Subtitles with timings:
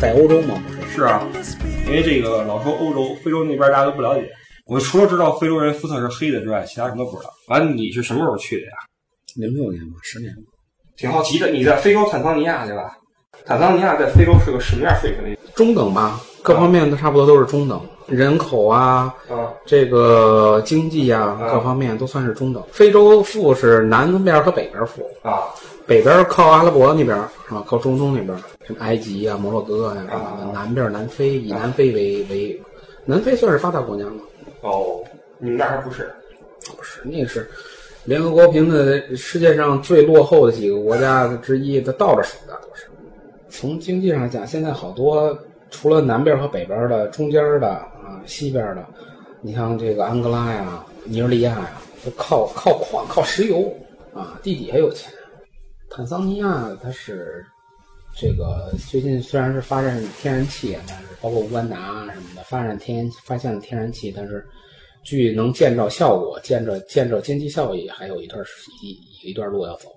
[0.00, 0.62] 在欧洲吗？
[0.66, 1.26] 不是，是啊，
[1.86, 4.30] 因为这个老说欧洲、非洲那边大家都不了解。
[4.66, 7.30] 我除了知道非洲人肤色是黑的之外，其他什么都不知道。
[7.48, 8.72] 完了，你是什么时候去的呀？
[9.36, 10.42] 零六年吧，十年吧。
[10.96, 12.96] 挺好奇的，你在非洲坦桑尼亚对吧？
[13.44, 15.38] 坦桑尼亚在非洲是个什么样水平的？
[15.54, 22.62] 中等吧，各方面都差不多都是中等，人口啊，啊这个经济啊，啊各方面都算是中等。
[22.70, 25.42] 非洲富是南边和北边富，啊
[25.86, 27.16] 北边靠阿拉伯那边
[27.48, 27.64] 是吧？
[27.66, 28.36] 靠中东那边，
[28.68, 32.62] 什么埃及啊、摩洛哥呀、啊南边南非以南非为为，
[33.06, 34.20] 南非算是发达国家吗？
[34.60, 35.02] 哦，
[35.38, 36.12] 你们那儿还不是？
[36.76, 37.48] 不是，那个是
[38.04, 42.84] 联合国评的世界上最落后的几个国家之一，它倒着数的都是。
[43.48, 45.36] 从经济上讲，现在好多
[45.70, 48.84] 除了南边和北边的，中间的啊，西边的，
[49.40, 53.74] 你像这个安哥拉呀、尼日利亚呀，都靠靠矿、靠石油
[54.12, 55.10] 啊，地底下有钱。
[55.88, 57.42] 坦桑尼亚它是
[58.20, 64.44] 这个最近虽然是发展天然气，但是包括乌干达啊什么的发展天然发现了天然气，但是
[65.04, 68.50] 距能见着效果、见着见着经济效益还有一段时
[68.82, 69.88] 一一段路要走。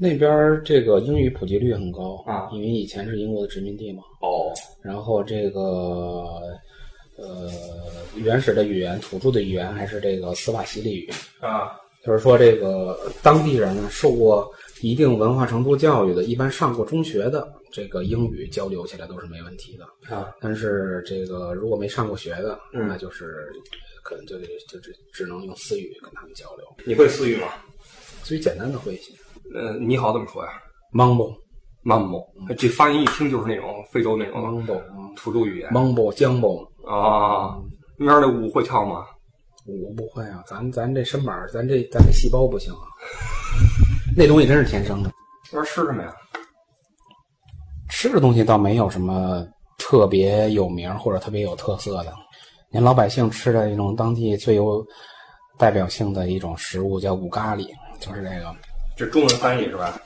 [0.00, 4.02] 那边这个英语普及率很高啊因为以前是英国的殖民地嘛。
[4.20, 4.52] 哦
[4.82, 5.60] 然后这个
[7.16, 7.48] 呃
[8.16, 11.08] 原始的语言、土著的语言还是这个斯瓦希里语，
[11.40, 11.70] 啊
[12.04, 14.50] 就是说这个当地人呢受过
[14.84, 20.14] 一定文化程度教育的，一般上过中学的，这个英语交流起来都是没问题的。
[20.14, 23.50] 啊但是这个如果没上过学的，嗯那就是
[24.02, 26.66] 可能就得就只只能用私语跟他们交流。
[26.84, 27.48] 你会私语吗？
[28.22, 29.14] 最简单的会一些
[29.54, 30.50] 呃，你好怎么说呀
[30.92, 31.34] Mambo、
[31.82, 34.66] ？Mambo，这发音一听就是那种非洲那种
[35.16, 37.56] 土著语言 Mambo、Jambo，啊。
[37.96, 39.06] 那边的舞会跳吗？
[39.66, 42.84] 舞不会啊，咱咱这身板儿，咱这咱这细胞不行啊。
[44.16, 45.10] 那东西真是天生的，
[45.52, 46.12] 那边吃什么呀？
[47.90, 49.44] 吃的东西倒没有什么
[49.78, 52.12] 特别有名或者特别有特色的。
[52.70, 54.84] 您老百姓吃的一种当地最有
[55.58, 57.66] 代表性的一种食物叫五咖喱，
[57.98, 58.54] 就是这个，
[58.96, 60.00] 这中文翻译是吧？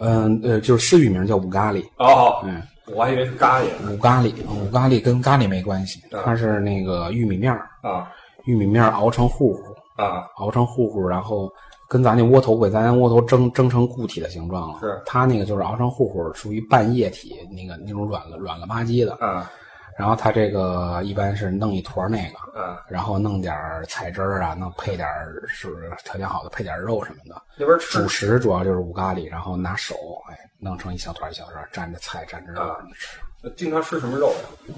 [0.00, 3.64] 嗯呃，就是私语名叫五咖喱，哦，嗯，我还以为是咖喱。
[3.90, 8.10] 五咖喱，五咖喱跟咖喱没关系，啊它是那个玉米面儿，啊
[8.44, 9.62] 玉米面儿熬成糊糊，
[9.96, 11.50] 啊熬成糊糊，然后
[11.88, 14.78] 跟咱那窝头给咱窝头蒸蒸成固体的形状了。
[14.80, 19.16] 是它那个就是熬成糊糊，属于半液体，那个那种软了软了吧唧的。
[19.24, 19.50] 啊
[19.98, 22.84] 然后它这个一般是弄一坨那个，啊！
[22.86, 27.40] 然后弄点儿菜汁儿啊，弄配点儿是条件好的配点肉什么的。
[27.56, 29.94] 那边吃主食主要就是五咖喱，然后拿手
[30.28, 32.60] 哎弄成一小团一小团，蘸着菜蘸着肉
[32.92, 33.20] 吃。
[33.50, 34.74] 经常吃什么肉呀？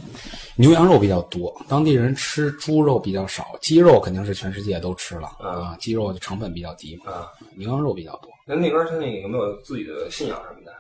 [0.57, 8.31] 牛羊肉比较多，当地人吃猪肉比较少，鸡肉肯定是全世界都吃了啊啊，鸡肉的成本比较低嘛，啊，牛羊肉比较多。
[8.47, 10.73] 那那边他那个有没有自己的信仰什么的？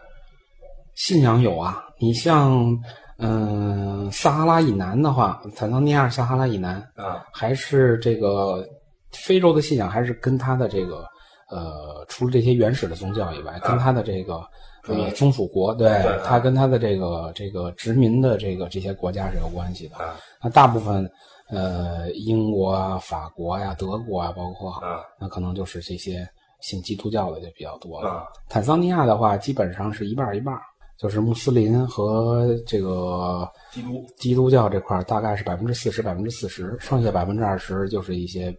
[0.94, 2.76] 信仰有啊，你像
[3.20, 8.64] 嗯、撒哈拉以南的话，坦桑尼亚撒哈拉以南，啊还是这个
[9.12, 11.04] 非洲的信仰，还是跟他的这个
[11.50, 14.40] 呃，除了这些原始的宗教以外，跟他的这个
[14.88, 19.96] 呃宗属国，对对他跟他的这个这个殖民的这个这些国家是有关系的。
[19.96, 20.16] 啊。
[20.42, 21.10] 那大部分
[21.50, 25.00] 呃，英国啊、法国呀、德国啊，包括啊。
[25.18, 26.28] 那可能就是这些
[26.60, 28.10] 信基督教的就比较多了。
[28.10, 28.24] 啊。
[28.48, 30.54] 坦桑尼亚的话，基本上是一半一半，
[30.98, 34.06] 就是穆斯林和这个基督。
[34.18, 38.54] 基督教这块大概是百分之四十、百分之四十，剩下百分之二十就是一些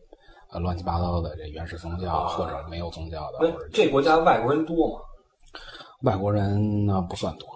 [0.51, 2.27] 呃乱七八糟的这原始宗教、啊。
[2.29, 5.01] 或者没有宗教的，那这国家外国人多吗？
[6.01, 7.47] 外国人呢不算多。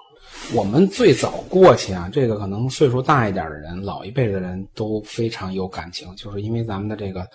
[0.56, 7.28] 我们最早过去啊，这个可能岁数大一点的人，老一辈的人都非常有感情，就是因为咱们的这个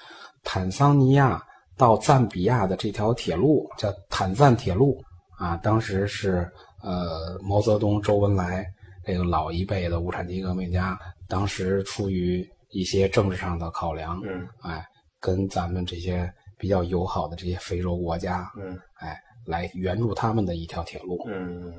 [0.43, 1.43] 坦桑尼亚
[1.77, 5.03] 到赞比亚的这条铁路叫坦赞铁路
[5.37, 6.51] 啊，当时是
[6.83, 8.67] 呃毛泽东、周恩来
[9.05, 10.99] 这个老一辈的无产阶级革命家，
[11.29, 14.85] 当时出于一些政治上的考量，嗯哎，
[15.21, 19.17] 跟咱们这些比较友好的这些非洲国家，嗯哎，
[19.49, 21.19] 来援助他们的一条铁路。
[21.27, 21.73] 嗯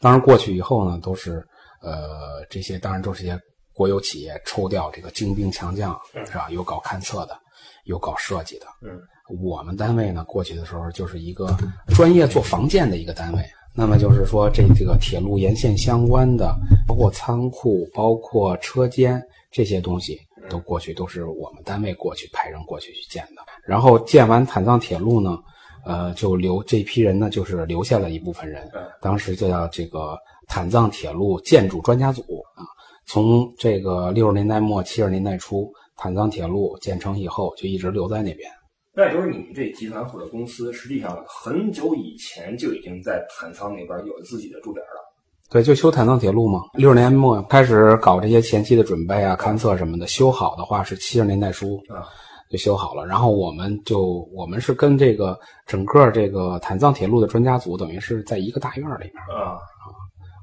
[0.00, 1.44] 当然过去以后呢，都是
[1.80, 3.40] 呃这些当然都是一些
[3.72, 6.48] 国有企业抽调这个精兵强将，是吧？
[6.50, 7.36] 有搞勘测的，
[7.84, 8.66] 有搞设计的。
[8.82, 9.00] 嗯
[9.40, 11.56] 我们单位呢，过去的时候就是一个
[11.96, 13.42] 专业做防建的一个单位。
[13.74, 16.54] 那么就是说，这这个铁路沿线相关的，
[16.86, 23.40] 包括仓库、包括车间这些东西，都过去都是我们单位过去派人过去去建的。
[23.64, 25.38] 然后建完坦藏铁路呢，
[25.84, 32.22] 呃，就留这批人呢，就是留下了一部分人嗯，当时就叫这个坦藏铁路建筑专家组
[32.54, 32.64] 啊。
[33.06, 38.48] 从这个六十年代末七十年代初，坦藏铁路建成以后，就一直留在那边。
[38.94, 45.02] 那也就是你们这集团或者公司，实际上很久以前就已经在坦桑那边有自己的驻点了。
[45.50, 46.60] 对，就修坦藏铁路嘛。
[46.74, 52.06] 六十年末开始搞这些前期的准备啊、勘测什么的，修好的话是七十年代初啊
[52.52, 53.04] 就修好了。
[53.04, 59.58] 然后我们就我们是跟这个整个这个坦藏铁路的专家组，等于是在一个大院里面，啊。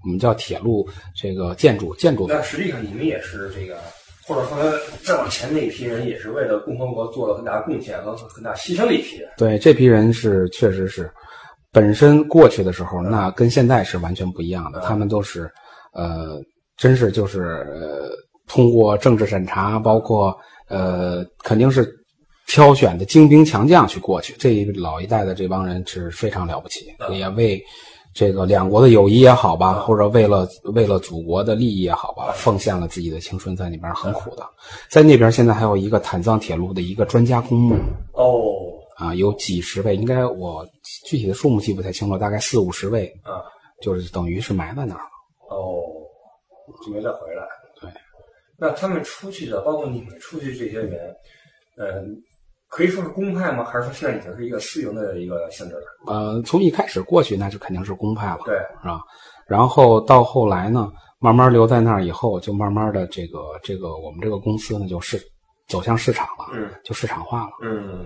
[0.06, 2.34] 我们叫铁路这个建筑建筑组。
[2.34, 3.78] 那实际上你们也是这个，
[4.26, 4.58] 或者说
[5.04, 9.30] 再往前那一批人，也是为了共和国做了很大贡献和很大牺牲的一批人。
[9.38, 11.12] 对，这批人是确实是，
[11.74, 14.80] 本身过去的时候，那跟现在是完全不一样的。
[14.80, 15.52] 他们都是，
[15.92, 16.42] 呃，
[16.78, 18.10] 真是就是呃，
[18.48, 20.34] 通过政治审查，包括
[20.70, 21.94] 呃，肯定是
[22.50, 24.36] 挑选的精兵强将去过去。
[24.40, 27.64] 这一老一代的这帮人是非常了不起，也为
[28.12, 34.44] 这个两国的友谊也好吧，或者为了为了祖国的利益也好吧，奉献了自己的青春，在那边很苦的。
[34.90, 37.76] 在那边现在还有一个坦藏铁路的一个专家公墓。
[38.14, 38.42] 哦，
[38.98, 40.68] 啊，有几十位，应该我
[41.06, 43.46] 具体的数目记不太清楚，大概四五十位，啊，
[43.80, 45.56] 就是等于是埋在那儿了。
[45.56, 45.80] 哦，
[46.84, 47.44] 就没再回来。
[47.80, 47.90] 对，
[48.58, 51.16] 那他们出去的，包括你们出去这些人，
[51.78, 52.22] 嗯、
[52.70, 53.64] 可以说是公派吗？
[53.64, 55.82] 还是说现在已经是一个私营的一个性质了？
[56.08, 59.02] 呃，从一开始过去，那就肯定是公派了，对，是吧？
[59.48, 65.20] 然后到后来呢，慢慢留在那儿以后，就慢慢的这个这个我们这个公司呢，就是
[65.68, 67.52] 走向市场了，嗯就市场化了。
[67.64, 68.06] 嗯，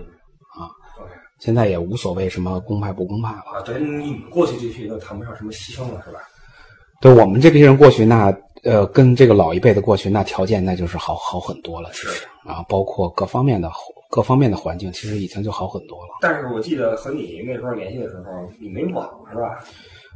[0.58, 0.72] 啊
[1.40, 3.58] 现在也无所谓什么公派不公派了。
[3.58, 6.20] 啊，对，你们过去这些都谈不上什么牺牲了，是吧？
[7.02, 13.68] 对我们这批人过去，那呃，跟这个老一辈的过去，那条件那就是好好很多了，其实啊，包括各方面的
[14.14, 16.18] 各方面的环境，其实已经就好很多了。
[16.20, 19.64] 但是我记得和你那时候联系的时候，你没网是吧？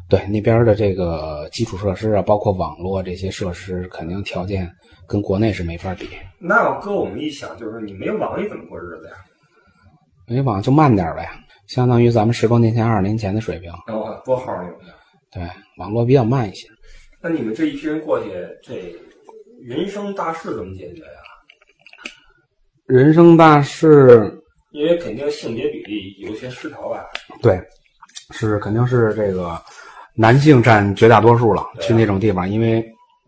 [0.08, 4.70] 对那边的这个基础设施啊，包括网络这些设施，肯定条件
[5.08, 6.08] 跟国内是没法比。
[6.38, 9.14] 那要搁我们一想，就是你没网，你怎么过日子呀？
[10.28, 11.28] 没网就慢点呗，
[11.66, 13.72] 相当于咱们十多年前、二十年前的水平。
[13.88, 14.94] 然后拨号那种的。
[15.32, 15.42] 对，
[15.78, 16.68] 网络比较慢一些。
[17.20, 18.30] 那你们这一批人过去，
[18.62, 18.94] 这
[19.60, 21.17] 人生大事怎么解决呀？
[22.88, 24.32] 人生大事，
[24.70, 27.04] 因为肯定性别比例有些失调吧？
[27.42, 27.60] 对，
[28.30, 29.60] 是肯定是这个
[30.14, 31.60] 男性占绝大多数了。
[31.60, 32.82] 啊去那种地方，因为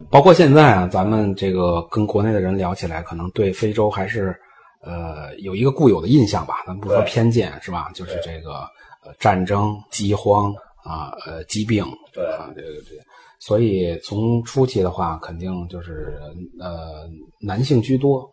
[0.08, 4.34] 包括现在啊，咱们这个跟国内的人聊起来，可能对非洲还是
[4.82, 6.64] 呃有一个固有的印象吧。
[6.66, 7.90] 咱不说偏见是吧？
[7.94, 8.60] 就是这个
[9.04, 11.84] 呃战争、饥荒啊、呃疾病
[12.14, 13.02] 对啊，这个这个。
[13.40, 16.14] 所以从初期的话，肯定就是
[16.60, 17.08] 呃
[17.40, 18.30] 男性居多，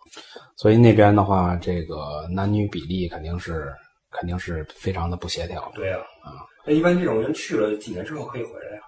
[0.58, 3.74] 所以那边的话，这个男女比例肯定是
[4.12, 5.72] 肯定是非常的不协调的。
[5.76, 6.46] 对呀、啊。
[6.66, 8.82] 那一般这种人去了几年之后可以回来呀？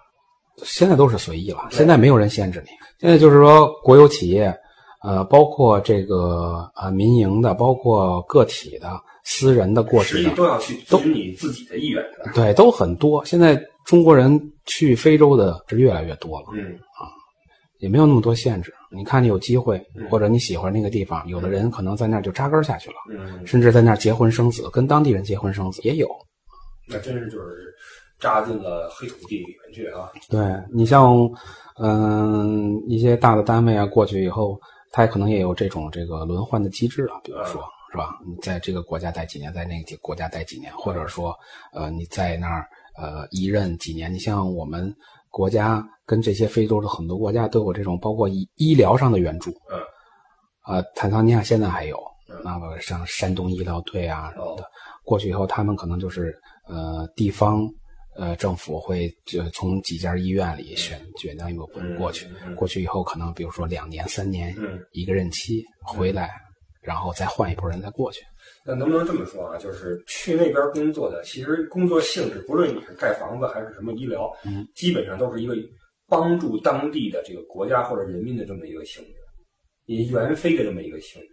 [0.62, 2.70] 现在都是随意了，现在没有人限制你。
[2.98, 4.54] 现在就是说，国有企业，
[5.02, 12.30] 呃，包括这个呃民营的，包括个体的、私人的过实去都要去遵循你自己的意愿的。
[12.34, 13.24] 对，都很多。
[13.24, 14.38] 现在中国人
[14.70, 17.10] 去非洲的是越来越多了，嗯啊，
[17.80, 18.72] 也没有那么多限制。
[18.92, 26.08] 你看，你有机会嗯，或者你喜欢那个地方，有的人可能在那儿就扎根下去了，嗯，甚至在那儿结婚生子，跟当地人结婚生子也有。
[26.88, 27.74] 那真是就是
[28.18, 30.08] 扎进了黑土地里面去啊。
[30.28, 30.40] 对
[30.72, 31.16] 你像，
[31.78, 34.60] 嗯、一些大的单位啊，过去以后，
[34.92, 38.18] 它可能也有这种这个轮换的机制啊，比如说、是吧？
[38.26, 41.34] 你在这个国家待几年，在那个国家待几年，或者说，
[41.72, 42.66] 呃，你在那儿
[42.96, 44.12] 呃一任几年。
[44.12, 44.94] 你像我们
[45.30, 49.50] 国家跟这些非洲的很多国家都有这种，包括医医疗上的援助。
[49.72, 49.80] 嗯。
[50.66, 51.96] 呃，坦桑尼亚现在还有
[52.28, 54.66] 嗯，那么像山东医疗队啊什么的哦，
[55.04, 56.32] 过去以后，他们可能就是
[56.68, 57.66] 呃地方
[58.14, 66.30] 呃政府会就从几家医院里选选掉一部分人过去，过去以后可能比如说两年三年嗯一个任期回来，
[66.82, 68.20] 然后再换一波人再过去。
[68.66, 69.58] 那能不能这么说啊？
[69.58, 75.54] 就是去那边工作的，其实工作性质，不论你是盖房子还是什么医疗，嗯，基本上都是一个
[76.08, 79.12] 帮助当地的这个国家或者人民的这么一个性质，
[79.86, 81.28] 也援非的这么一个性质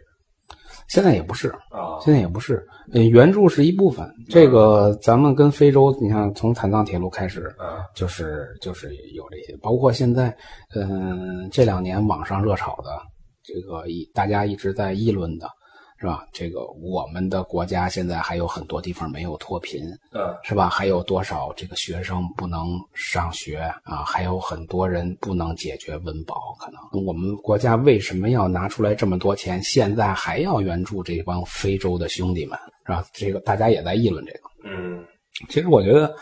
[0.88, 2.00] 现在也不是，啊。
[2.02, 4.10] 现在也不是，呃，援助是一部分。
[4.30, 10.34] 这个咱们跟非洲，你看从坦藏铁路开始，啊，就是就是有这些，包括现在，
[10.74, 13.02] 嗯，这两年网上热炒的
[13.44, 15.50] 这个一大家一直在议论的，
[16.00, 16.28] 是吧？
[16.32, 20.70] 这个我们的国家现在还有很多地方没有脱贫，嗯是吧？
[20.70, 24.04] 还有多少这个学生不能上学啊？
[24.06, 29.62] 还有很多人不能解决温饱，可能我们国家为什么要拿出来这么多钱？
[29.64, 33.04] 现在还要援助这帮非洲的兄弟们，是吧？
[33.12, 34.40] 这个大家也在议论这个。
[34.64, 35.04] 嗯
[35.50, 36.16] 其实我觉得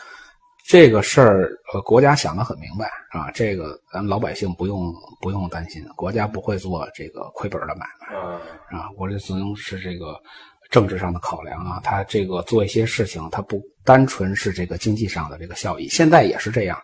[0.67, 3.29] 这个事儿，呃，国家想得很明白，是吧？
[3.31, 4.91] 这个咱老百姓不用
[5.21, 8.41] 不用担心，国家不会做这个亏本的买卖啊
[8.71, 10.19] 啊，我这只能是这个
[10.71, 16.81] 政治上的考量啊，他这个做一些事情，他不单纯是这个经济上的这个效益，现在也是这样。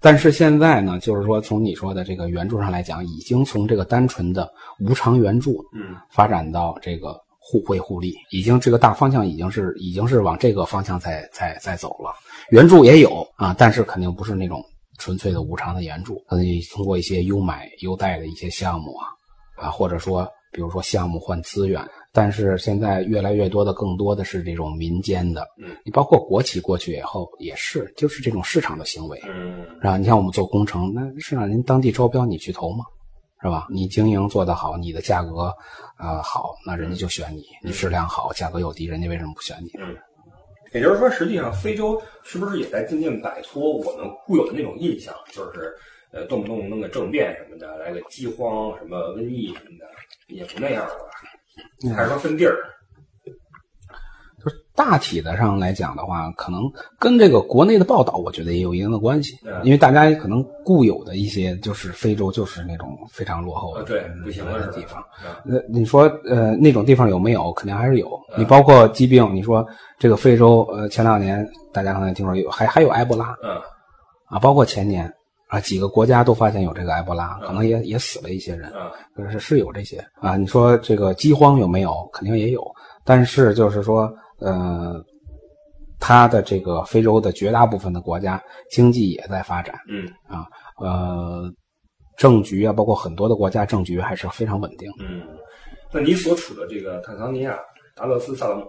[0.00, 4.48] 但是现在呢，就是说从你说的这个援助上来讲，已经从这个单纯的
[4.78, 12.14] 无偿援助，嗯，发展到这个互惠互利，已经这个大方向已经是已经是往这个方向在在在走了。
[12.50, 14.64] 援助也有啊，但是肯定不是那种
[14.98, 19.08] 纯粹的无偿的援助，可能通过一些优买优贷的一些项目啊
[19.56, 21.86] 啊，或者说比如说项目换资源。
[22.16, 29.98] 但是现在越来越多的，更多的是这种民间的，嗯，你包括国企过去以后也是，就是这种市场的行为，嗯，是吧？
[29.98, 32.84] 你像我们做工程，那市场您当地招标，你去投吗？
[33.44, 33.66] 是吧？
[33.68, 35.54] 你经营做得好，你的价格，
[35.98, 39.70] 呃，好，那人家就选你；你质量好，价格又低，人家为什么不选你？
[39.78, 39.94] 嗯，
[40.72, 45.76] 也就是说，实际上非洲是不是也在渐渐摆脱我们固有的那种印象，就是
[46.10, 51.94] 呃，动不动弄个政变什么的，来个饥荒、什么瘟疫什么的，也不那样了吧？
[51.94, 52.56] 还是说分地儿？
[54.76, 59.38] 就是大体的上来讲的话，可能跟这个国内的报道，我觉得也有一定的关系。
[59.62, 65.02] 因为大家可能固有的一些，就是非洲就是那种非常落后的对不行的地方。
[65.44, 67.52] 那你说呃那种地方有没有？
[67.52, 68.20] 肯定还是有。
[68.36, 69.66] 你包括疾病，你说
[69.98, 73.50] 这个非洲呃前两年大家可能听说有还还有埃博拉，嗯
[74.26, 75.12] 啊，包括前年
[75.48, 78.72] 啊几个国家都发现有这个埃博拉，可能也也死了一些人。
[79.16, 80.36] 嗯，是是有这些啊。
[80.36, 82.08] 你说这个饥荒有没有？
[82.12, 82.64] 肯定也有。
[83.04, 84.12] 但是就是说。
[84.38, 85.02] 呃，
[86.00, 90.46] 它的这个非洲的绝大部分的国家经济也在发展，嗯啊，
[90.78, 91.52] 呃，
[92.16, 94.90] 政局啊，包括很多的国家政局还是非常稳定。
[95.00, 95.22] 嗯，
[95.92, 97.58] 那你所处的这个坦桑尼亚
[97.94, 98.68] 达勒斯萨拉姆，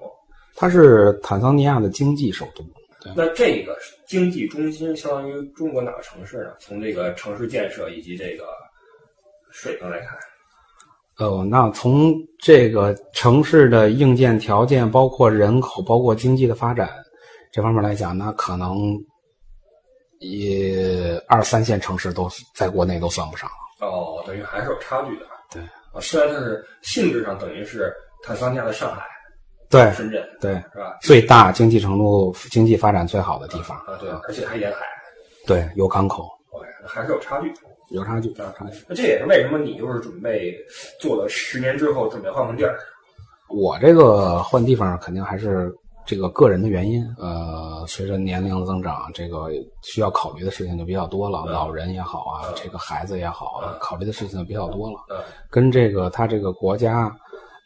[0.56, 2.64] 它是坦桑尼亚的经济首都。
[3.16, 6.56] 那这个经济中心相当于中国哪个城市呢？
[6.60, 8.46] 从这个城市建设以及这个
[9.52, 10.18] 水平来看。
[11.18, 16.90] 呃，那从这个城市的硬件条件，包括人口，包括经济的发展
[17.52, 18.94] 这方面来讲，那可能
[20.20, 23.88] 也二三线城市都在国内都算不上了。
[23.88, 25.26] 哦，等于还是有差距的。
[25.50, 25.62] 对，
[25.94, 29.06] 啊，虽然它是性质上等于是坦桑尼亚的上海，
[29.70, 30.98] 对，深圳，对，是吧？
[31.02, 34.80] 最大经济程度、经济发展最好的地方啊，对，而且还沿海，
[35.48, 36.30] 对，有港口。
[36.88, 37.52] 还是有差距。
[37.90, 38.84] 有差距，有差距。
[38.88, 40.56] 那这也是为什么你就是准备
[41.00, 42.76] 做了十年之后准备换换地儿？
[43.50, 45.74] 我这个换地方肯定还是
[46.06, 47.06] 这个个人的原因。
[47.18, 49.50] 呃，随着年龄的增长，这个
[49.84, 51.46] 需要考虑的事情就比较多了。
[51.46, 54.98] 老人也好啊，这个孩子也好啊，考虑的事情就比较多了。
[55.50, 57.16] 跟这个他这个国家，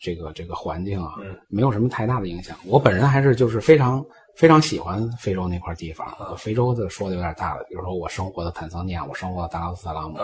[0.02, 1.14] 这个这个环境啊，
[1.48, 2.58] 没有什么太大的影响。
[2.66, 4.06] 我本人还是就是非常。
[4.40, 7.64] 非常喜欢非洲那块地方，非洲的说的有点大了。
[7.68, 10.18] 比如说我生活的坦桑尼亚，我生活的达拉斯萨拉姆，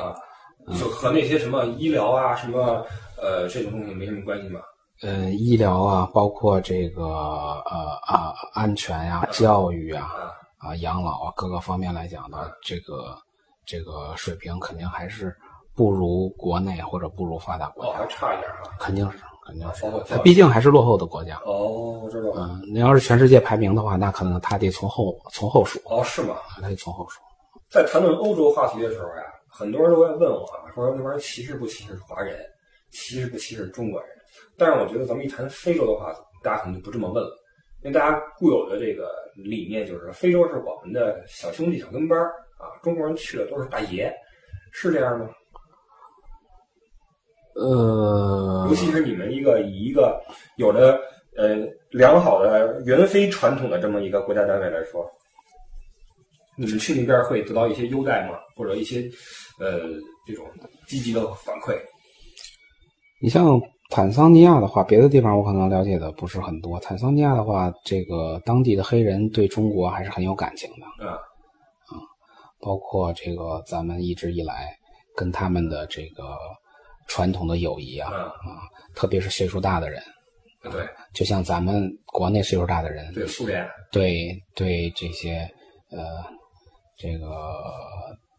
[0.80, 2.82] 就和那些什么医疗啊、什么
[3.22, 4.62] 呃这种东西没什么关系吗？
[5.02, 10.14] 呃，医疗啊，包括这个呃啊安全呀、教育啊、
[10.60, 13.18] 啊养老啊各个方面来讲呢，这个
[13.66, 15.36] 这个水平肯定还是
[15.76, 19.18] 不如国内或者不如发达国家，还差一点啊，肯定是。
[19.46, 21.40] 肯定是，它毕竟还是落后的国家。
[21.46, 22.32] 哦，我知道。
[22.36, 25.80] 嗯，你要是全世界排名的话，那可能它得从后从后数。
[25.86, 26.38] 哦，是吗？
[26.60, 27.20] 它得从后数。
[27.70, 32.38] 在谈论欧洲话题的时候呀，很多人都在问我，说那边歧视不歧视华人，
[32.92, 34.10] 歧视不歧视中国人？
[34.58, 37.30] 但是我觉得咱们一谈非洲的话，大家可能就不这么问了，
[37.84, 42.20] 因为大家固有的这个理念就是非洲是我们的小兄弟、小跟班
[42.58, 44.12] 啊，中国人去的都是大爷，
[44.72, 45.28] 是这样吗？
[47.56, 50.22] 呃，尤其是你们一个以一个
[50.58, 51.00] 有着
[51.38, 51.56] 呃
[51.90, 55.10] 良好的原非传统的这么一个国家单位来说，
[56.58, 58.36] 你们去那边会得到一些优待吗？
[58.58, 59.10] 或者一些
[59.58, 59.80] 呃
[60.28, 60.46] 这种
[60.86, 61.80] 积极的反馈？
[63.22, 63.58] 你像
[63.90, 66.78] 坦桑尼亚的话，别的地方我可能了解的不是很多。
[66.82, 70.86] 坦桑尼亚的话，这个当地的黑人对中国还是很有感情的。
[71.00, 72.04] 嗯啊，
[72.60, 74.78] 包括这个咱们一直以来
[75.16, 76.36] 跟他们的这个。
[77.08, 80.02] 传统的友谊啊啊，特别是岁数大的人，
[80.64, 85.50] 对，就像咱们国内岁数大的人，对苏联，对对这些
[85.92, 86.24] 呃，
[86.98, 87.28] 这个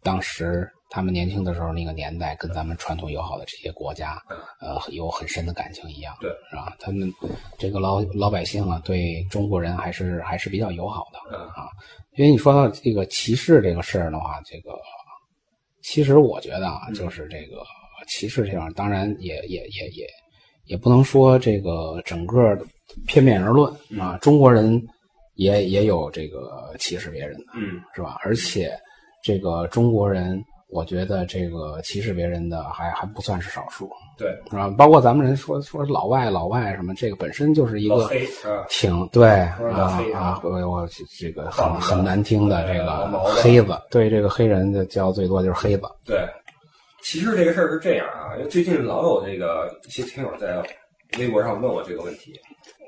[0.02, 4.20] 当时他们年轻的时候那个年代，跟咱们传统友好的这些国家，
[4.60, 6.76] 呃，有很深的感情一样，对，是吧？
[6.80, 7.12] 他们
[7.56, 11.68] 这个老老百姓啊，对中国人还是还是比较友好的，啊，
[12.16, 14.76] 因为你说到这个歧视这个事儿的话，这个
[15.82, 17.62] 其实我觉得啊，就是这个。
[18.06, 20.06] 歧视这样，当然也也也也
[20.66, 22.58] 也不能说这个整个
[23.06, 24.18] 片面而论啊。
[24.18, 24.82] 中国人
[25.34, 28.16] 也也有这个歧视别人的，嗯，是吧？
[28.22, 28.72] 而且
[29.22, 33.88] 这个中国人我觉得这个歧视别人的还还不算是少数，
[34.18, 34.68] 对，是吧？
[34.76, 38.10] 包括咱们人说说老外老外什么，这个本身就是一个？
[38.68, 40.88] 挺对啊啊，我我
[41.18, 43.06] 这个很很难听的这个
[43.42, 46.26] 黑子，对这个黑人的叫最多就是黑子，对，
[47.06, 50.60] 其实这个事儿是这样啊，因为最近老有这个一些听友在
[51.20, 52.32] 微博上问我这个问题，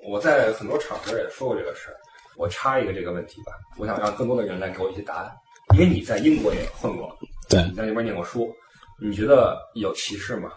[0.04, 1.94] 我在很多场合也说过这个事儿。
[2.36, 5.30] 我插一个这个问题吧，我想让更多的人来给我一些答案，
[5.74, 7.16] 因为你在英国也混过，
[7.48, 8.52] 对你在那边念过书，
[9.00, 10.50] 你觉得有歧视吗？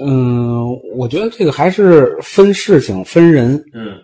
[0.00, 3.98] 嗯，我觉得这个还是分事情分人，嗯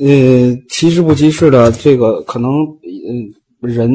[0.00, 3.90] 呃，歧视不歧视的这个可能，嗯、人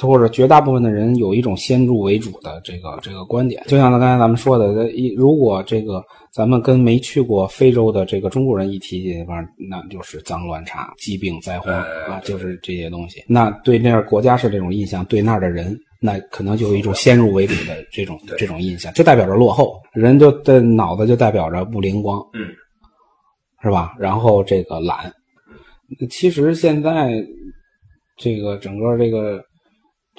[0.00, 13.22] 或者绝大部分的人有一种先入为主的这个这个观点，就像刚才咱们说的，一如果这个咱们跟没去过非洲的这个中国人一提起这方，那就是脏乱差、疾病灾荒哎啊，就是这些东西。
[13.26, 15.78] 那对那儿国家是这种印象，对那儿的人。
[16.02, 22.40] 那可能就有一种先入为主的这种这种印象，就代表着落后，人就的脑子就代表着不灵光，嗯，
[23.62, 23.94] 是吧？
[23.98, 25.12] 然后这个懒，
[26.08, 27.22] 其实现在
[28.16, 29.44] 这个整个这个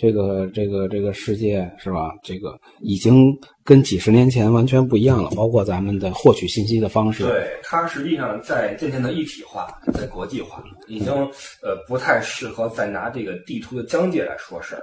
[0.02, 2.12] 这个这个这个世界是吧？
[2.24, 3.32] 这个已经
[3.64, 7.24] 跟几十年前完全不一样了，包括咱们的获取信息的方式。
[7.24, 11.14] 对，它实际上在渐渐的一体化，在国际化，已经
[11.62, 14.82] 呃不太适合再拿这个地图的疆界来说事儿。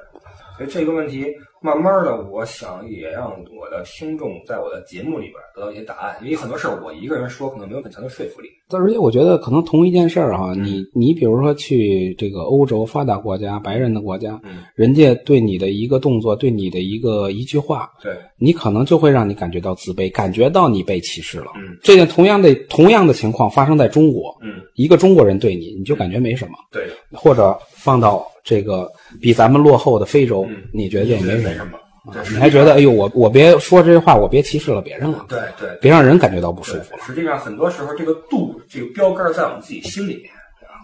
[0.59, 1.25] 所以这个问题，
[1.63, 8.49] 慢慢的，我想也让我的听众在我的节目里边得到一些答案，因为很多事儿我一个人说可能没有很强的说服力。
[8.71, 21.53] 而且我觉得可能同一件事儿哈，嗯你你比如说去这个欧洲发达国家、白人的国家，嗯，人家对你的一个动作、对你的一个一句话，对，你可能就会让你感觉到自卑，感觉到你被歧视了。
[21.57, 31.79] 嗯这件同样的同样的情况发生在中国，嗯，一个中国人对你，你就感觉没什么，对，或者放到这个比咱们落后的非洲，嗯，你觉得也没什么，没什么，
[32.15, 37.03] 对，你还觉得哎呦，我我别说这些话，我别歧视了别人了，对对别让人感觉到不舒服了。
[37.05, 40.31] 实际上，很多时候这个度，这个标杆在我们自己心里面，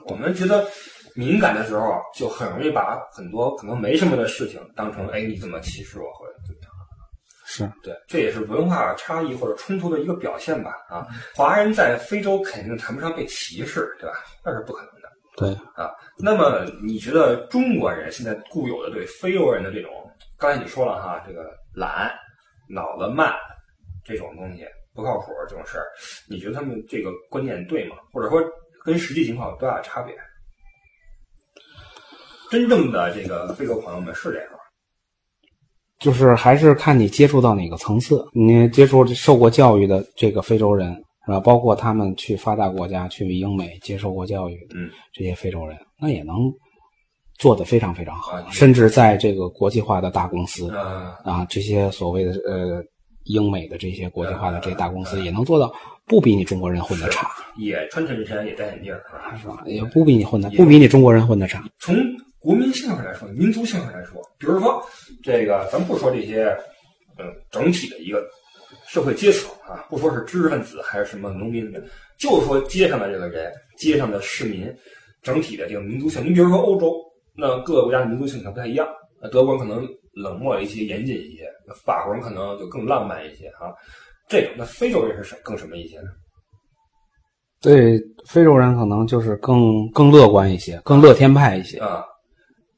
[0.09, 0.67] 我们觉得
[1.15, 6.71] 敏感的时候，就很容易把很多可能没什么的事情当成，哎，你怎么歧视我，或者怎么样？
[7.47, 10.73] 是，对，这也是文化差异或者冲突的一个表现吧。
[10.91, 14.17] 啊，华人在非洲肯定谈不上被歧视，对吧？
[14.45, 15.91] 那是不可能的对，啊。
[16.17, 19.91] 那么，你觉得中国人现在固有的对非洲人的这种，
[20.39, 22.13] 刚才你说了哈，这个懒、
[22.69, 23.35] 脑子慢
[24.05, 25.87] 这种东西不靠谱这种事儿，
[26.29, 27.97] 你觉得他们这个观念对吗？
[28.13, 28.41] 或者说
[28.85, 30.15] 跟实际情况有多大差别？
[32.51, 34.49] 真正的这个非洲朋友们是这样？
[35.99, 41.41] 就是还是看你接触到哪个层次，你接触受过教育的这个非洲人是吧？
[41.41, 46.53] 包括他们去发达国家、去英美接受过教育嗯，这些非洲人，那也能
[47.39, 52.85] 做得非常非常好啊，甚至在这个国际化的大公司呃，啊，这些所谓的呃
[53.25, 55.73] 英美的这些国际化的这些大公嗯司，也能做到
[56.07, 58.93] 不比你中国人混得差，也穿衬衫，也戴眼镜，
[59.41, 59.63] 是吧？
[59.67, 61.65] 也不比你混的，不比你中国人混得差。
[61.79, 61.97] 从
[62.39, 64.85] 国民性上来说，民族性上来说，比如说
[65.23, 66.55] 这个，咱不说这些，
[67.19, 68.23] 嗯，整体的一个
[68.87, 71.83] 社会阶层啊，不说是知识分子还是什么农民的，
[72.19, 74.73] 就说街上的这个人，街上的市民，
[75.23, 76.25] 整体的这个民族性。
[76.25, 76.95] 你比如说欧洲，
[77.37, 78.87] 那各个国家的民族性可能不太一样，
[79.21, 83.73] 那德国人可能冷漠一些、严谨一些，那法国人可能就更浪漫一些啊。
[84.29, 86.09] 这种，那非洲人是什更什么一些呢？
[87.61, 91.79] 对非洲人可能就是更更乐观一些，更乐天派一些。
[91.79, 92.05] 啊，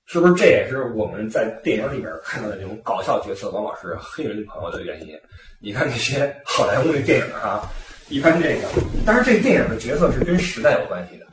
[0.06, 5.14] 是不是这也是我们在电影里面看到的这种搞笑角色，往往是黑人朋友的原因？
[5.60, 7.68] 你看那些好莱坞的电影啊，
[8.08, 8.68] 一般这个，
[9.04, 11.26] 但是这电影的角色是跟时代有关系的，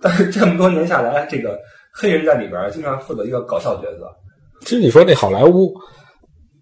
[0.00, 1.56] 但是这么多年下来，这个
[1.92, 4.12] 黑人在里边经常负责一个搞笑角色。
[4.62, 5.72] 其实你说这好莱坞，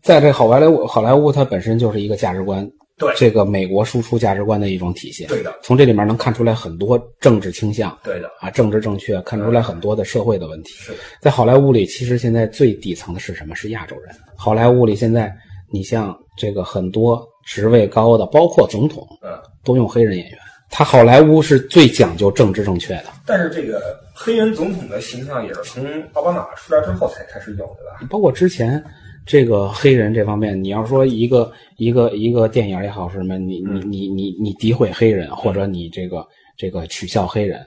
[0.03, 5.27] 在这好莱坞，好莱坞它本身就是一个价值观，对这个美国输出价值观的一种体现。
[5.29, 10.73] 对的，从这里面能看出来很多政治倾向对的，啊，政治正确，看出来很多的社会的问题。
[10.75, 13.55] 是的，在好莱坞里，其实现在最底层的是什么？
[13.55, 14.15] 是亚洲人。
[14.37, 15.35] 好莱坞里现在，
[15.73, 19.31] 你像这个很多职位高的，包括总统，嗯。
[19.65, 20.39] 都用黑人演员。
[20.69, 28.07] 他好莱坞是最讲究政治正确的，但是这个黑人总统的形象也是从奥巴马出来之后才开始有的吧？
[28.11, 28.83] 包括之前
[29.27, 37.65] 这个黑人这方面，你要说一个一个一个电影也好是什么，你你你你你诋毁黑人，或者你这个这个取笑黑人，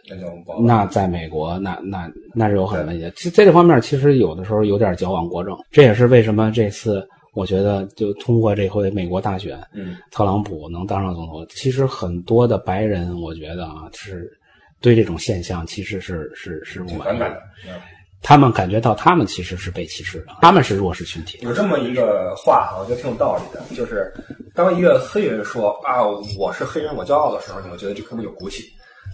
[0.61, 3.11] 那在美国，那那那是有很问题的。
[3.11, 5.57] 其在这方面，其实有的时候有点矫枉过正。
[5.71, 14.31] 这也是为什么这次我觉得，就通过这回美国大选，嗯，特朗普能当上总统，其实很多的白人，我觉得啊，是
[14.79, 17.25] 对这种现象其实是是是不满的。
[18.27, 21.39] 嗯他们感觉到他们其实是被歧视的，他们是弱势群体。
[21.43, 24.13] 有这么一个话哈，我觉得挺有道理的，就是
[24.53, 26.03] 当一个黑人说啊
[26.37, 28.63] 我是黑人我骄傲的时候，你会觉得这哥们有骨气；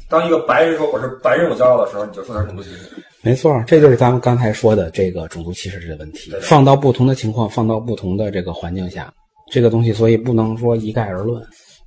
[0.09, 2.89] 当一个白人说我是白人我骄傲的时候，你就说他是种族歧视。
[3.21, 6.33] 没错，这就是咱们刚才说的这个种族歧视这个问题。
[6.41, 9.13] 放到不同的情况，放到不同的这个环境下，
[9.51, 11.39] 这个东西所以不能说一概而论。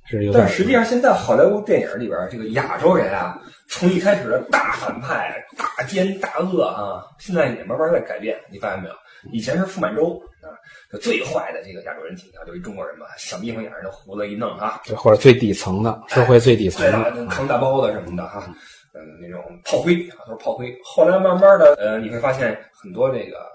[0.09, 3.37] 是有点但实际上，现在好莱坞电影里边，这个亚洲人啊，
[3.69, 8.39] 从一开始的大反派、大奸大恶啊，现在也慢慢在改变。
[8.49, 8.95] 你发现没有？
[9.31, 10.53] 以前是傅满洲啊，
[10.91, 18.43] 就最坏的这个亚洲人形象，就是一中国人嘛，小眯缝眼儿，那胡子一弄啊，或者最底层的社会最底层的，扛大包的什么的哈，
[18.93, 20.73] 嗯，那种炮灰啊，都是炮灰。
[20.83, 23.45] 后来慢慢的，呃，你会发现很多这个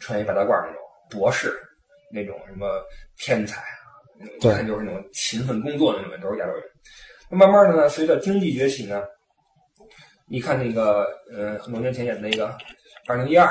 [0.00, 1.54] 穿一白大褂那种博士，
[2.10, 2.66] 那种什么
[3.18, 3.62] 天才。
[4.40, 6.62] 一看就是那种勤奋工作的那种，都是亚洲人。
[7.28, 9.02] 那慢慢的呢，随着经济崛起呢，
[10.26, 12.46] 你看那个，呃，很多年前演的那个
[13.06, 13.46] 《二零一二》，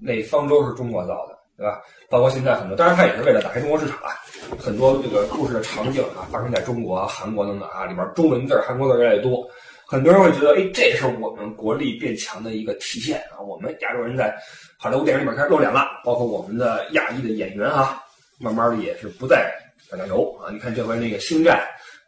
[0.00, 1.80] 那方舟是中国造的，对吧？
[2.08, 4.10] 包括现在很多，当然它也是为了打开中国市场啊。
[4.58, 9.46] 很多这个故事的场景啊，发生在中国、韩国等等啊，里边中文字、韩国字越来越多。
[9.86, 13.40] 很多人会觉得，哎，这是我们国力变强的一个体现啊！
[13.40, 14.34] 我们亚洲人在
[14.78, 18.00] 好莱坞电影里面开始露脸了，包括我们的亚裔的演员啊，
[18.38, 19.52] 慢慢的也是不再。
[19.90, 20.48] 打酱油啊！
[20.52, 21.60] 你看这回那个星战，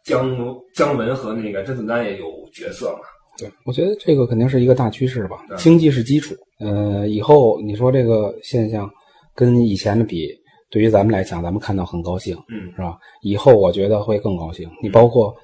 [0.05, 0.33] 姜
[0.73, 3.07] 姜文和那个甄子丹也有角色嘛？
[3.37, 5.43] 对，我觉得这个肯定是一个大趋势吧。
[5.57, 8.89] 经济是基础，呃，以后你说这个现象
[9.33, 10.29] 跟以前的比，
[10.69, 12.97] 对于咱们来讲，咱们看到很高兴，嗯，是吧？
[13.21, 14.69] 以后我觉得会更高兴。
[14.81, 15.35] 你包括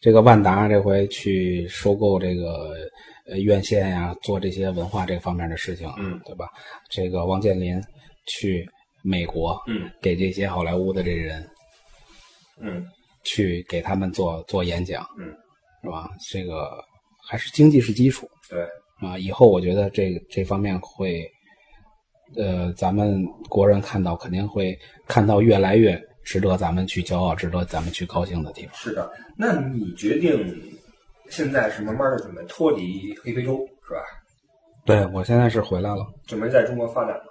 [0.00, 2.74] 这个万达这回去收购这个
[3.26, 6.48] 呃院线呀，做这些文化这方面的事情，嗯，对吧？
[6.90, 7.80] 这个王健林
[8.26, 8.66] 去
[9.02, 11.46] 美国，嗯，给这些好莱坞的这人。
[12.60, 12.86] 嗯，
[13.24, 15.26] 去给他们做做演讲，嗯，
[15.82, 16.08] 是吧？
[16.30, 16.78] 这个
[17.26, 18.62] 还是经济是基础，对
[19.00, 19.18] 啊。
[19.18, 21.24] 以后我觉得这这方面会，
[22.36, 28.74] 呃，咱们国人看到肯定会看到越来越值得咱们去骄傲、值得咱们去高兴的地方。
[28.74, 30.54] 是的，那你决定
[31.28, 34.00] 现在是慢慢的准备脱离黑非洲，是吧？
[34.84, 37.24] 对，我现在是回来了，准备在中国发展了。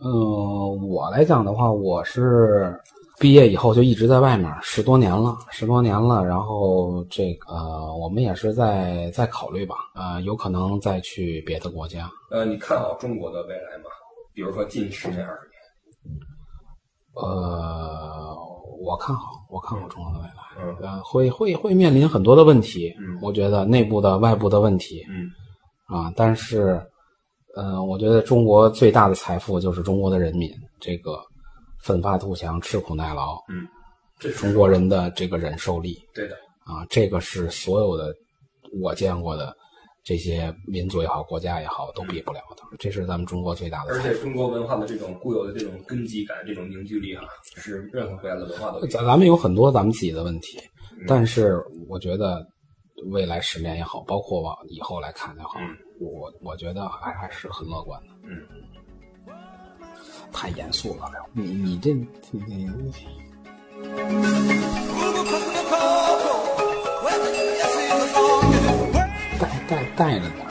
[0.00, 2.78] 嗯，我来讲的话，我是。
[3.24, 6.22] 毕业以后就一直在外面，十多年了，十多年了。
[6.22, 7.54] 然后这个
[7.94, 12.06] 我们也是在在考虑吧，呃，有可能再去别的国家。
[12.30, 13.84] 呃，你看好中国的未来吗？
[14.34, 16.20] 比如说近十年、二十年？
[17.14, 18.36] 呃，
[18.82, 20.34] 我看好，我看好中国的未来。
[20.62, 22.94] 嗯，呃，会会会面临很多的问题。
[22.98, 25.02] 嗯，我觉得内部的、外部的问题。
[25.08, 25.30] 嗯，
[25.86, 26.78] 啊，但是，
[27.56, 30.52] 嗯，我觉得中国最大的财富就是中国的人民。
[30.78, 31.18] 这个。
[31.84, 33.68] 奋发图强，吃苦耐劳，嗯，
[34.18, 38.10] 这是中国人的这个忍受力，对的啊，这个是所有的
[38.80, 39.54] 我见过的
[40.02, 42.62] 这些民族也好，国家也好，都比不了的。
[42.78, 43.92] 这是咱们中国最大的。
[43.92, 48.80] 而且中国文化的这种固有的这种根基感、这种凝聚力，啊，是任何国家的文化都。
[48.86, 50.58] 咱咱们有很多咱们自己的问题，
[51.06, 52.42] 但是我觉得
[53.12, 55.60] 未来十年也好，包括往以后来看也好，
[56.00, 58.08] 我我觉得还还是很乐观的。
[58.24, 58.40] 嗯。
[60.36, 62.68] 太严肃了，你你这你
[69.38, 70.44] 带带带着点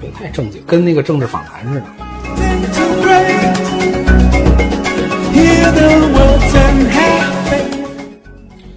[0.00, 1.86] 别太正经，跟那个政治访谈似的。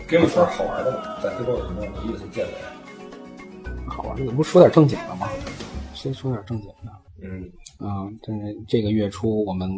[0.07, 3.89] 给我们说好玩的吧，在非洲有什么有意思见闻？
[3.89, 5.27] 好玩的，不说点正经的吗？
[5.95, 6.91] 先说点正经的。
[7.23, 7.51] 嗯。
[7.77, 8.31] 啊，这
[8.69, 9.69] 这个月初，我们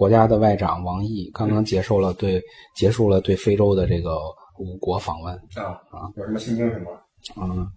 [0.00, 2.42] 国家的外长王毅刚刚结束了对
[2.74, 4.18] 结束了对非洲的这个
[4.56, 6.88] 五国访问啊啊，有什么新精神吗？
[7.36, 7.68] 嗯，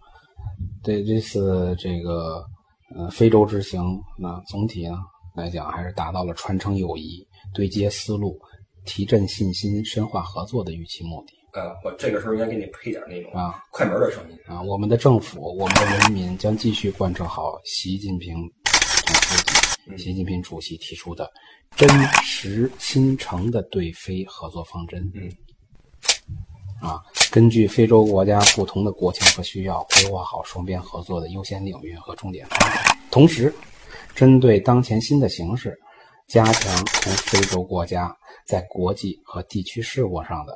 [0.81, 2.41] 对这次这个
[2.95, 4.95] 呃非洲之行，那总体呢
[5.35, 8.39] 来讲还是达到了传承友谊、对接思路、
[8.85, 11.59] 提振信心、深化合作的预期目的。
[11.59, 14.61] 啊，我这个时候应该给你配点那种啊快门的声音啊。
[14.61, 18.33] 我们的政府，我们的人民将继续贯彻好习近平
[19.05, 19.53] 总书记。
[19.97, 21.29] 习近平主席提出的
[21.75, 21.89] 真
[22.23, 25.29] 实心诚的对非合作方针，嗯，
[26.81, 32.97] 啊，根据非洲国家不同的国情和需要，规划好双边合作的优先领域和重点方向。
[33.09, 33.53] 同时，
[34.15, 35.77] 针对当前新的形势，
[36.27, 40.55] 加强同非洲国家在国际和地区事务上的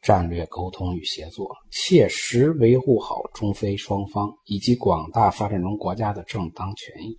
[0.00, 7.18] 战略沟通与协作，切实维护好中非双方以及广大发展中国家的正当权益。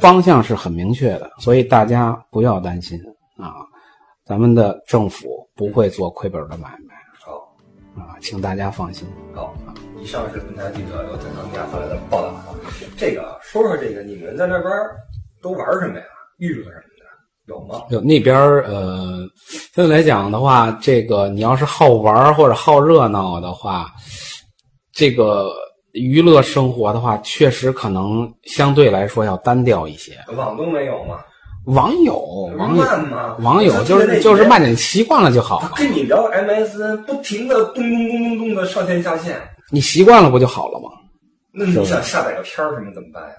[0.00, 2.98] 方向是很明确的，所以大家不要担心
[3.36, 3.54] 啊，
[4.24, 6.94] 咱们的政府不会做亏本的买卖。
[7.20, 7.32] 好，
[8.00, 9.06] 啊，请大家放心。
[9.34, 9.54] 好，
[10.00, 12.44] 以上是本台记者由坦桑尼亚发来的报道啊。
[12.96, 14.70] 这个说说这个，你们在那边
[15.42, 16.04] 都玩什么呀？
[16.38, 17.04] 娱乐什么的
[17.46, 17.82] 有吗？
[17.90, 19.26] 有那边呃，
[19.74, 23.90] 相对来讲的话，这个你要是好玩或者好热闹的话，
[24.92, 25.50] 这个
[25.98, 30.12] 娱乐生活的话，确实可能相对来说要单调一些。
[30.36, 31.18] 网都没有吗？
[31.66, 32.18] 网友，
[32.56, 32.84] 网友？
[33.40, 35.72] 网友就是就是慢点习惯了就好了。
[35.76, 39.36] 跟你聊 MSN，不停的咚咚咚咚咚的上线下线，
[39.70, 40.88] 你习惯了不就好了吗？
[41.52, 43.34] 那你想下载个片儿什么怎么办呀？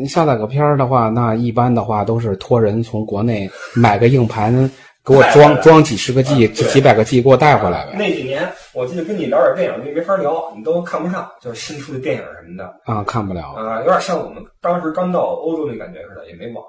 [0.00, 4.70] 你下载个片儿的话，那一般的话都是托人从国内买个硬盘，
[5.04, 7.92] 给我装装几十个 G、几百个 G 给我带回来呗。
[7.94, 16.64] 那几年我记得跟你聊点电影，你没法聊，你都看不上，就是新出的电影什么的啊，看不了啊，有点像我们当时刚到欧洲那感觉似的，也没网。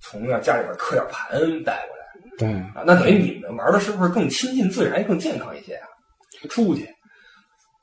[0.00, 5.88] 从那家里边刻点盘带过来，对啊，那等于你们玩的是不是更亲近自然、更健康一些啊？
[6.50, 6.86] 出去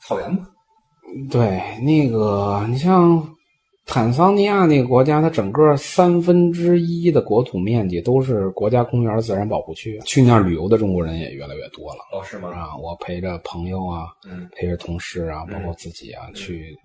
[0.05, 0.45] 草原嘛，
[1.31, 3.17] 对，那个你像
[3.85, 11.99] 坦桑尼亚那个国家，它整个三分之一的国土面积都是国家公园、自然保护区，去那儿旅游的中国人也越来越多了。
[12.11, 12.49] 哦，是吗？
[12.49, 16.75] 啊，我陪着朋友啊，嗯，陪着同事啊，包括自己啊，去。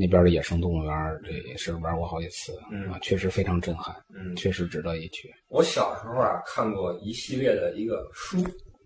[0.00, 0.94] 那边的野生动物园，
[1.24, 5.28] 这也是玩过好几次，嗯啊，确实非常震撼，嗯，确实值得一去。
[5.48, 8.38] 我小时候啊，看过一系列的一个书，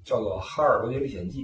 [0.07, 1.41] 叫做《哈尔罗杰历险记》，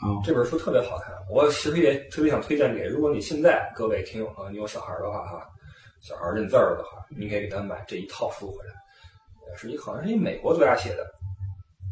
[0.00, 1.12] 啊，这本书特别好看。
[1.28, 5.44] 我其实也特别想推荐给，如果你现在各位听友朋友，你有小孩的话哈，
[6.00, 8.74] 小孩认字儿的话，你可以给他买这一套书回来，
[9.56, 11.04] 是一好像是一美国作家写的。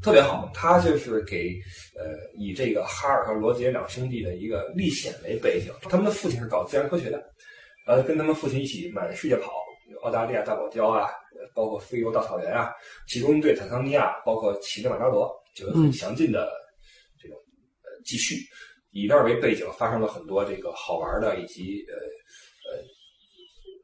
[0.03, 1.53] 特别好，他就是给
[1.99, 7.21] 呃以这个哈尔和罗杰两兄弟的一个历险为背景，他们的父亲是搞自然科学的，
[7.87, 9.51] 呃，跟他们父亲一起满世界跑，
[10.05, 11.11] 澳大利亚大堡礁啊，
[11.55, 12.73] 包括非洲大草原啊，
[13.09, 16.49] 其中对坦桑尼亚，包括乞力马扎罗，就有很详尽的
[18.07, 18.37] 呃记叙，
[18.93, 21.95] 以那儿为背景，发生了很多这个好玩的以及呃
[22.71, 22.83] 呃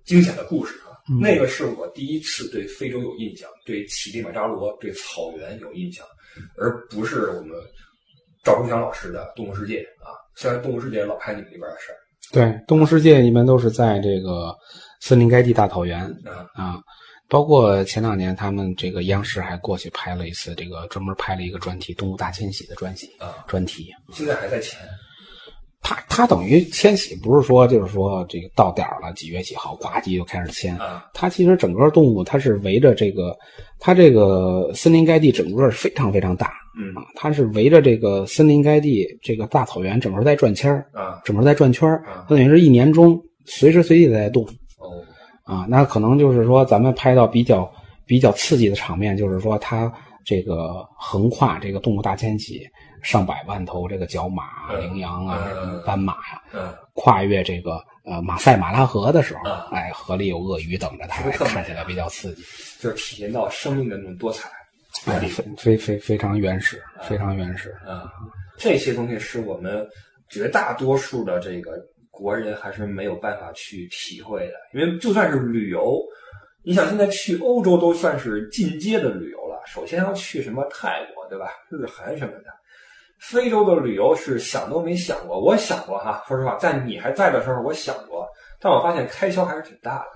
[0.04, 0.94] 惊险的故事啊。
[1.20, 6.06] 那个是我第一次对非洲有印象，对乞力马扎罗、对草原有印象，
[6.56, 7.56] 而不是我们
[8.44, 10.14] 赵忠祥老师的《动物世界》啊。
[10.36, 11.98] 虽然《动物世界》老拍你们那边的事儿，
[12.32, 14.56] 对，《动物世界》一般都是在这个
[15.00, 16.80] 森林该地大草原啊啊，
[17.32, 23.42] 包括前两年他们这个央视还过去拍了一次，这个专门拍了一个专题《动物大迁徙》的专题啊。
[23.48, 23.86] 专题。
[24.12, 24.78] 现在还在前。
[25.80, 30.76] 它它等于迁徙，不是说就是说这个到点儿了几月几号呱唧就开始迁。
[30.76, 33.34] 啊，它其实整个动物它是围着这个，
[33.80, 36.52] 它这个森林该地整个非常非常大。
[36.78, 36.92] 嗯。
[36.94, 41.22] 啊，它是围着这个森林该地这个大草原整个在转圈儿，啊。
[41.24, 44.44] 整个在转圈儿啊，它等于是一年中随时随地在动。
[44.44, 44.48] 哦
[45.44, 45.66] 啊。
[45.68, 47.70] 那可能就是说咱们拍到比较
[48.06, 49.92] 比较刺激的场面，就是说它
[50.24, 52.66] 这个横跨这个动物大迁徙。
[53.02, 55.44] 上百万头这个角马、羚羊啊、
[55.84, 62.44] 斑马呀，嗯，跨越这个呃马赛马拉河的时候，啊哎，河里有鳄鱼等着它，是不是特美看起来比较刺激，
[62.78, 64.48] 就是体现到生命的那种多彩。
[65.06, 67.70] 哎，非非非非常原始，非常原始。
[67.84, 68.08] 啊，
[68.56, 69.84] 这些东西是我们
[70.28, 71.72] 绝大多数的这个
[72.12, 76.00] 国人还是没有办法去体会的，因为就算是旅游，
[76.62, 81.46] 你想现在去欧洲都算是进阶的旅游了，首先要去什么泰国，对吧？
[81.70, 82.44] 日韩什么的。
[83.18, 88.26] 非洲的旅游是想都没想过，我想过哈，说实话，在你还在的时候，我想过，
[88.60, 90.06] 但我发现开销还是挺大的。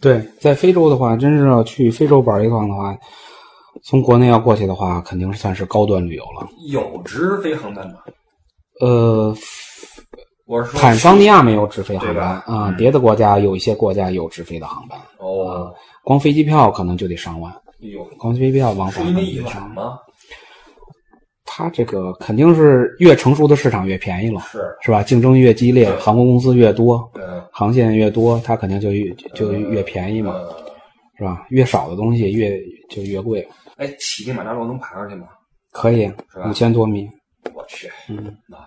[0.00, 2.96] 对，在非洲的话，真是要去非洲玩一趟的话，
[3.84, 6.48] 从国内要过去的话，肯定算是高端旅游了。
[6.68, 7.98] 有直飞航班吗？
[8.80, 9.34] 呃，
[10.48, 15.70] 我是说坦桑尼亚没有直飞航班啊，嗯别的国家有一些国家有直飞的航班，哦，
[16.02, 19.70] 光飞机票可能就得上万，有光飞机票往返就上万。
[19.74, 19.98] 吗？
[21.44, 25.02] 它这个肯定是越成熟的市场越便宜了，是，是吧？
[25.02, 30.56] 竞争越激烈，航空公司越多，嗯，航线越多，它肯定就越就越便宜嘛，呃
[31.18, 31.44] 是吧？
[31.50, 32.58] 越少的东西越
[32.88, 35.26] 就越贵，哎，乞力马扎罗能爬上去吗？
[35.72, 36.10] 可以
[36.48, 37.06] 五千多米，
[37.52, 38.64] 我去，嗯，啊，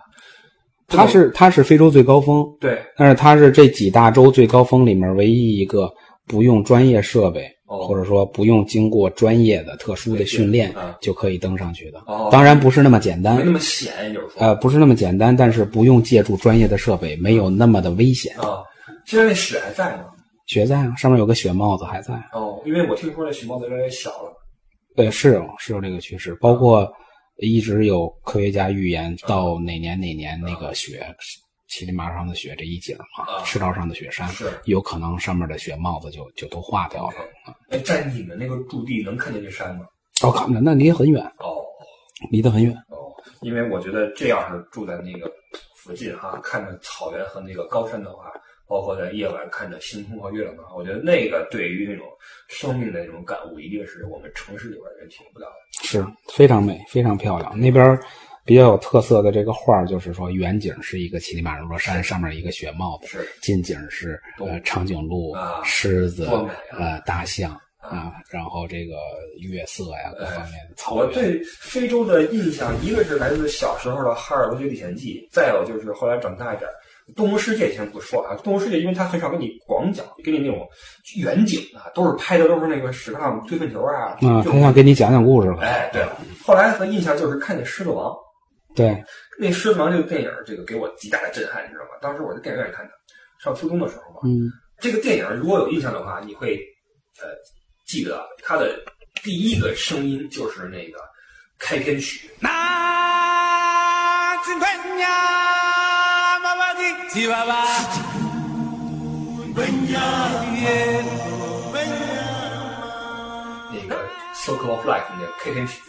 [0.96, 5.90] 它是它是非洲最高峰，对，但是它是这几大洲最高峰里面唯一一个
[6.26, 11.98] 不用专业设备，哦或者说不用经过专业的特殊的训练嗯就可以登上去的。
[12.06, 18.34] 哦当然不是那么简单没，那么险，就是说呃，不是那么简单，但是不用借助专业的设备，没有那么的危险。
[18.38, 18.62] 啊，
[19.06, 20.04] 现在那雪还在吗？
[20.46, 22.14] 雪在啊，上面有个雪帽子还在。
[22.32, 24.32] 哦，因为我听说那雪帽子越来越小了。
[24.94, 26.86] 对，是有是有这个趋势，包括
[27.36, 31.04] 一直有科学家预言，到哪年哪年那个雪，
[31.68, 37.14] 乞力马扎上的雪这一景嘛，啊赤道上的雪山是有可能上面的雪帽子就就都化掉了。
[37.70, 39.86] 哎，在你们那个驻地能看见这山吗？
[40.22, 41.64] 哦，看不见那离得很远，哦
[42.30, 42.72] 离得很远。
[42.88, 45.28] 哦，因为我觉得这要是住在那个
[45.76, 48.30] 附近哈，看着草原和那个高山的话，
[48.72, 52.06] 包括在夜晚看着星空和月亮的话，我觉得那个对于那种
[52.48, 55.86] 生命的那种感悟，一定是我们城市里边人体会不到的。
[55.86, 57.58] 是非常美，非常漂亮。
[57.60, 57.98] 那边
[58.46, 68.94] 比较有特色的这个画，就是说远景是一个乞力马扎罗山，上面一个雪帽子；是近景是呃长颈鹿、啊狮子啊、呃大象啊，然后这个
[69.38, 71.06] 月色呀各方面的草原。
[71.06, 76.70] 我对非洲的印象，一个是来自小时候的《哈尔罗杰历险记》，再有就是后来长大一点，
[77.14, 80.68] 《动物世界》先不说啊，《动物世界》因为它很少给你广角，给你那种
[81.16, 84.16] 远景啊，都是拍的都是那个屎壳郎推粪球啊。
[84.20, 85.60] 啊，就他想给你讲讲故事了。
[85.60, 88.10] 哎，对了，后来的印象就是看见《狮子王》，
[88.74, 89.04] 对，
[89.38, 91.90] 那《狮子王》这个电影，这个给我极大的震撼，你知道吗？
[92.00, 92.92] 当时我在电影院看的，
[93.42, 94.20] 上初中的时候吧。
[94.24, 96.56] 嗯，这个电影如果有印象的话，你会
[97.20, 97.28] 呃
[97.86, 98.78] 记得它的
[99.22, 100.98] 第一个声音就是那个
[101.58, 102.30] 开篇曲。
[102.40, 102.72] Natsikwenya
[107.12, 107.62] 西爸爸
[113.70, 113.96] 那个
[114.34, 115.82] 《Circle of Life》那个 K K 曲，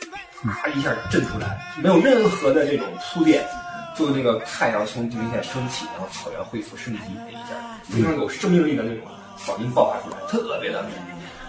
[0.43, 3.47] 啪一下震出来，没有任何的这种铺垫，
[3.95, 9.07] 就那个太阳从地平线升起，然后草原恢复生机，那一下非常有生命力的那种
[9.37, 10.89] 嗓音爆发出来，特别的美。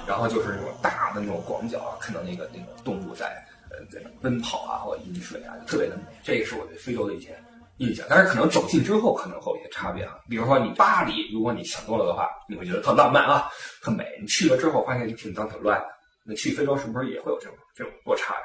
[0.07, 6.03] 然后就是那种大的那种广角啊，看到那个那个动物在呃在奔跑啊或者饮水啊，特别的美。
[6.23, 7.37] 这个是我对非洲的一些
[7.79, 10.15] 印象，但是可能走近之后可能会有一些差别啊。
[10.29, 13.49] 比如说你巴黎，如果你想多了的话，你会觉得特浪漫啊，
[13.83, 14.05] 特美。
[14.21, 15.87] 你去了之后发现你挺脏挺乱的。
[16.27, 18.41] 那去非洲是不是也会有这种这种落差呀？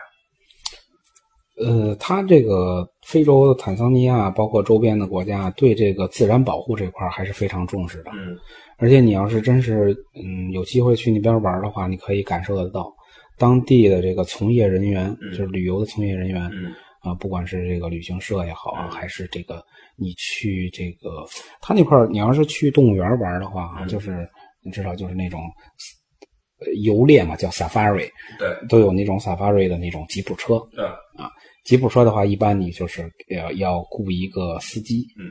[1.62, 8.12] 呃，它这个非洲、坦桑尼亚，包括周边的国家，对这个自然保护这块还是非常重视的。
[8.14, 8.38] 嗯
[8.82, 12.90] 而且你要是真是嗯有机会去那边玩的话，你可以感受得到
[13.38, 19.64] 当地的这个从业人员，嗯就是旅游的从业人员嗯啊，不管是这个旅行社也好还是这个
[19.96, 21.26] 你去这个
[21.62, 24.28] 他那块儿，你要是去动物园玩的话就是
[24.62, 25.42] 你知道，就是那种
[26.60, 30.56] 呃游猎嘛，叫 safari，对，都有那种 safari 的那种吉普车。
[30.78, 31.30] 嗯。
[31.66, 35.30] 吉普车的话，一般你就是要要雇一个司机，嗯，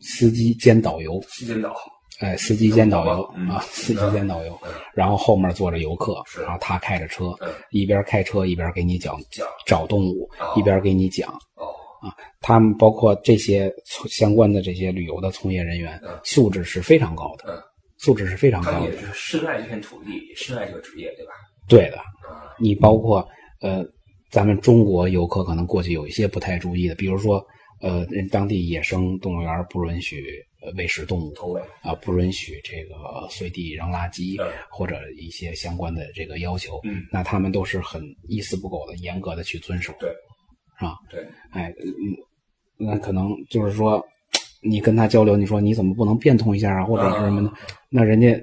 [0.00, 1.74] 司机兼导游，西间岛，
[2.20, 11.30] 哎，司机兼导游嗯啊，司机兼导游嗯，然后后面坐着游客，然后他开着车嗯，一边开车一边给你讲讲找动物哦，一边给你讲。
[11.54, 17.62] 哦，他们包括这些从相关的这些旅游的从业人员嗯，素质是非常高的，嗯，
[17.98, 19.12] 素质是非常高的也高的。
[19.12, 21.32] 是深爱这片土地，深爱这个职业，对吧？
[21.68, 23.26] 对的，啊，你包括
[23.60, 23.84] 呃，
[24.30, 27.44] 咱们中国游客可能过去有一些不太注意的，比如说
[27.80, 30.24] 呃，人当地野生动物园不允许
[30.60, 31.32] 呃喂食动物，
[31.82, 32.94] 啊，不允许这个
[33.30, 40.08] 随地扔垃圾嗯或者一些相关的这个要求，嗯那他们都是很一丝不苟的、严格的去遵守，对，
[40.78, 40.96] 是吧？
[41.10, 42.16] 对，哎，嗯，
[42.76, 44.04] 那可能就是说，
[44.62, 47.52] 你跟他交流，你说你怎么不能变通一下啊，或者是什么的，
[47.88, 48.36] 那人家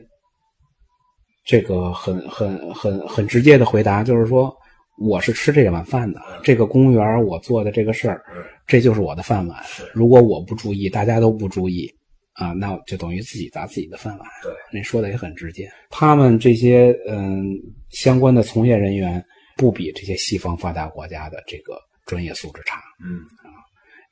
[1.46, 4.56] 这个很很很很直接的回答就是说，
[4.98, 9.62] 我是吃这碗饭的，这个公务员我做的这个事儿，嗯，这就是我的饭碗。
[9.94, 11.94] 如果我不注意，大家都不注意
[12.36, 14.28] 啊，那就等于自己砸自己的饭碗。
[14.44, 15.70] 对，那说的也很直接。
[15.90, 17.54] 他们这些嗯
[17.90, 19.24] 相关的从业人员
[19.58, 22.82] 不比这些西方发达国家的这个专业素质差。
[23.04, 23.50] 嗯啊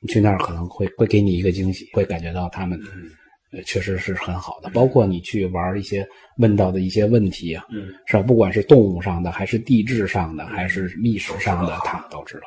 [0.00, 3.08] 你去那儿可能会会给你一个惊喜，会感觉到他们嗯
[3.52, 4.68] 呃确实是很好的。
[4.70, 6.06] 包括你去玩一些
[6.36, 8.22] 问到的一些问题啊，嗯，是吧？
[8.22, 12.46] 不管是动物上的，还是地质上的，还是历史上的他们都知道，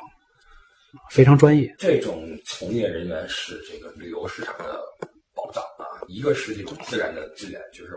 [1.10, 1.74] 非常专业。
[1.78, 4.80] 这种从业人员是这个旅游市场的
[5.38, 6.02] 宝藏啊！
[6.08, 7.92] 一个是这种自然的资源，就是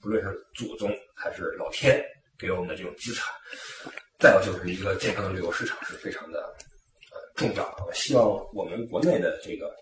[0.00, 2.00] 不论是祖宗还是老天
[2.38, 3.34] 给我们的这种资产，
[4.20, 6.38] 再有就是一个健康的旅游市场是非常的
[7.10, 7.84] 呃重要的。
[7.84, 9.74] 我希望我们国内的这个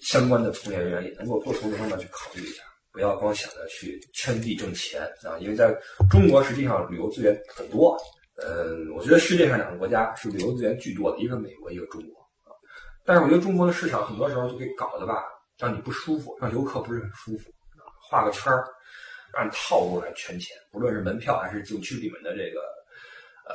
[0.00, 5.38] 相关的从业人员也能够多从这方面去考虑一下，不要光想着去圈地挣钱啊！
[5.38, 5.72] 因为在
[6.10, 7.96] 中国实际上旅游资源很多，
[8.42, 12.50] 嗯，我觉得世界上两个国家是旅游资源巨多的，一个美国，一个中国啊。
[13.04, 15.22] 但是我觉得中国的市场很多时候就给搞的吧，
[15.58, 18.64] 让你不舒服，让游客不是很舒服，啊画个圈儿，
[19.34, 22.60] 按套路来圈钱，不论是门票还是景区里面的这个
[23.46, 23.54] 呃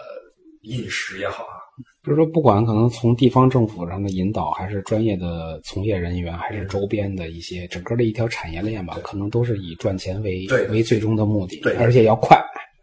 [0.63, 1.57] 饮食也好啊，
[2.03, 12.37] 就是说，不管可能从地方政府上的引导，还是专业的从业人员，还是周边的一些整个的一条产业链吧，可能都是以赚钱为对为最终的目的，对而且要快，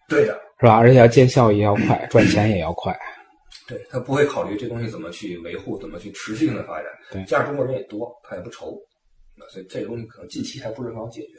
[0.08, 0.76] 对的，是吧？
[0.76, 2.98] 而且要见效也要快，赚钱也要快。
[3.68, 6.86] 对他不会考虑这东西怎么去维护，怎么去持续性的发展。
[7.12, 8.76] 对加上中国人也多，他也不愁，
[9.40, 11.38] 那所以这个东西可能近期还不是很好解决。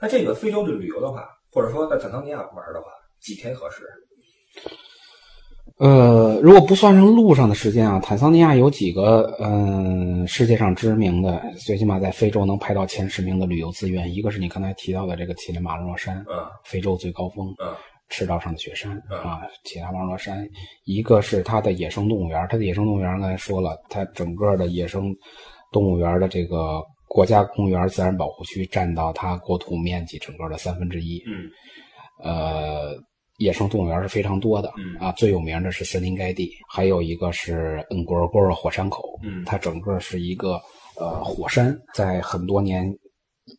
[0.00, 2.86] 那这个非洲的旅游的话，或者说在坦桑尼亚玩的话，
[3.20, 3.84] 几天合适？
[5.78, 17.74] 呃，如果不算上路上的时间啊，坦桑尼亚有几个嗯世界上知名的，最起码在非洲能排到前十名的旅游资源，一个是你刚才提到的这个乞力马扎罗山，嗯非洲最高峰，嗯
[18.10, 20.44] 赤道上的雪山嗯啊，乞力马扎罗山；
[20.84, 25.12] 一个是它的野生动物园，它的野生动物园刚才说了，它整个的野生
[25.72, 26.82] 动物园的这个
[27.14, 31.44] 国家公园自然保护区占到它国土面积整个的三分之一，嗯
[32.24, 32.96] 呃，
[33.36, 40.58] 野生动物园是非常多的，嗯啊，最有名的是森林盖地，还有一个是恩格尔戈尔火山口，嗯它整个是一个
[40.98, 42.90] 呃火山，在很多年。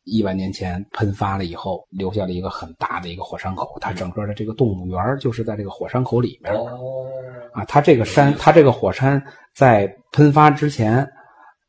[0.06, 3.78] 亿万年前喷发了以后，留下了一个很大的一个火山口。
[3.82, 7.06] 它整个的这个动物园就是在这个火山口里面、哦
[7.52, 7.66] 啊。
[7.66, 9.22] 它这个山，它这个火山
[9.54, 11.06] 在喷发之前，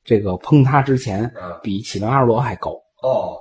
[0.05, 1.59] 这个崩塌之前，嗯。
[1.63, 2.71] 比乞力马扎罗还高。
[3.03, 3.39] 哦。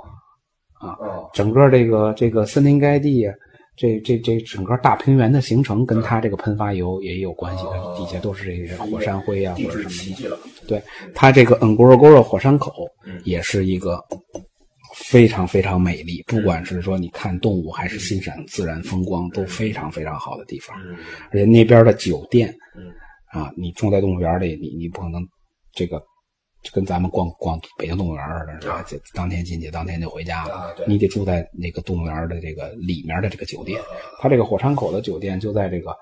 [0.80, 1.30] 啊哦。
[1.34, 3.26] 整个这个这个森林盖地，
[3.76, 7.64] 这这这整个大平原的形成跟它这个喷发油也有关系
[7.98, 10.38] 底下都是这些火山灰啊或者什么
[10.68, 10.82] 对，
[11.14, 12.72] 它这个恩古尔古尔火山口
[13.06, 13.20] 嗯。
[13.26, 14.00] 也是一个
[14.96, 20.78] 非常非常美丽，不管是说你看动物还是欣赏自然风光，都非常非常好的地方。
[20.86, 20.96] 嗯。
[21.32, 22.92] 而且那边的酒店嗯。
[23.32, 25.20] 啊，你住在动物园里，你你不可能
[25.72, 26.00] 这个
[26.64, 28.82] 就跟咱们逛逛北京动物园似的，是吧？
[28.88, 30.56] 就当天进去，当天就回家了。
[30.56, 33.82] 啊你得住在那个动物园的这个里面的这个酒店。
[34.20, 35.96] 它这个火山口的酒店就在这个，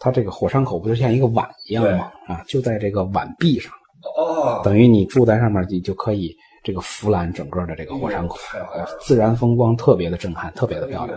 [0.00, 2.10] 它这个火山口不就像一个碗一样吗？
[2.26, 3.72] 啊，就在这个碗壁上，
[4.16, 8.36] 哦，等于你住在上面，你就可以这个俯览整个的这个火山口
[9.00, 11.16] 自然风光特别的震撼，特别的漂亮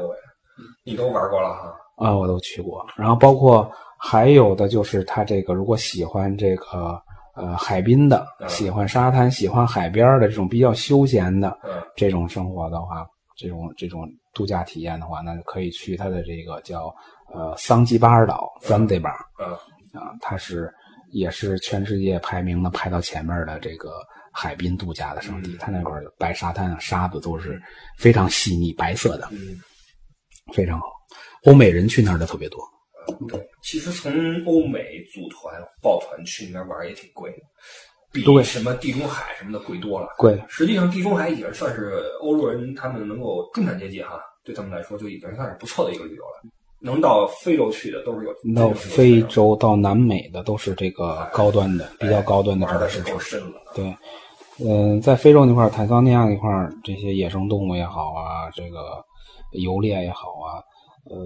[0.86, 1.74] 你都玩过了哈？
[1.98, 2.86] 啊，我都去过。
[2.96, 7.02] 然后包括还有的就是它这个，如果喜欢这个
[7.36, 13.06] 呃海滨的，嗯喜欢沙滩、喜欢海边的这种比较休闲的嗯这种生活的话，
[13.38, 16.94] 这种这种度假体验的话，那就可以去它的这个叫
[17.34, 19.52] 呃桑基巴尔岛 （Zanzibar） 嗯
[20.00, 20.72] 啊，它是
[21.12, 23.96] 也是全世界排名呢排到前面的这个
[24.32, 25.52] 海滨度假的圣地。
[25.54, 27.62] 嗯它那块儿白沙滩啊，沙子都是
[27.98, 29.60] 非常细腻白色的，嗯。
[30.54, 30.88] 非常好。
[31.46, 32.60] 欧美人去那儿的特别多。
[33.28, 34.12] 对，其实从
[34.46, 37.38] 欧美组团抱团去那边玩也挺贵的，
[38.12, 40.08] 比什么地中海什么的贵多了。
[40.18, 46.42] 贵实际上地中海已经算是欧洲人他们能够中产阶级哈，对他们来说就已经算是不错的一个旅游了。
[46.84, 53.14] 能到非洲去的都是有到非洲到南美的都是这个高端的、比较高端的这个市场。
[53.14, 53.62] 够深了。
[53.76, 53.96] 对，
[54.66, 59.06] 嗯、在非洲那块儿，坦桑尼亚那块儿，这些野生动物也好啊，这个
[59.52, 60.58] 游猎也好啊，
[61.06, 61.18] 呃，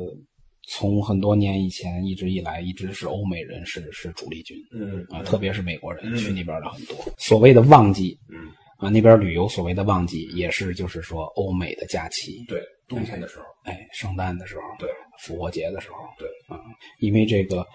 [0.67, 6.97] 从很多年以前一直以来，一直是欧美人是是主力军嗯啊，特别是美国人嗯去那边的很多。
[7.17, 14.89] 所谓的旺季嗯，啊，那边旅游所谓的旺季，也是就是说欧美的假期，对，冬天的时候，哎，圣诞的时候，对，
[15.19, 16.59] 复活节的时候，对啊，
[16.99, 17.65] 因为这个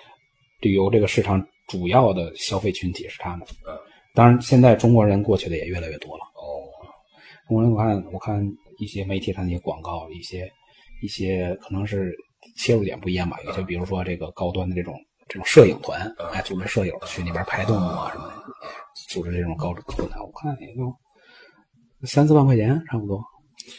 [0.61, 3.47] 旅游这个市场主要的消费群体是他们。
[3.69, 3.79] 嗯，
[4.15, 6.25] 当然，现在中国人过去的也越来越多了。
[6.35, 6.67] 哦，
[7.49, 8.45] 中国人，我看我看
[8.79, 10.51] 一些媒体上的一些广告，一些
[11.03, 12.13] 一些可能是
[12.61, 13.39] 切入点不一样吧。
[13.45, 14.95] 有些比如说这个高端的这种
[15.29, 16.01] 这种摄影团，
[16.45, 18.35] 组织摄影去那边拍动物啊什么的，
[19.09, 20.95] 组织这种高高团，我看也就
[22.07, 23.21] 三四万块钱差不多。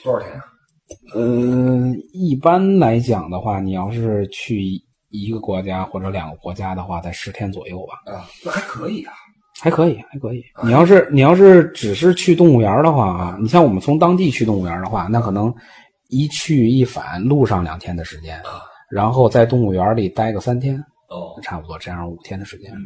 [0.03, 0.43] 多少钱啊？
[1.15, 4.63] 嗯，一般来讲的话，你要是去
[5.09, 9.13] 一个国家或者两个国家的话，在十天左右吧，啊，那还可以啊。
[9.61, 10.41] 还可以，还可以。
[10.63, 15.53] 你要是你要是只是去动物园的话啊，你像我们从当地去动物园的话，那可能
[16.09, 20.77] 一去一返路上两天的时间，啊，然后在动物园里待个三天，
[21.07, 22.71] 哦，差不多这样五天的时间。
[22.73, 22.79] 嗯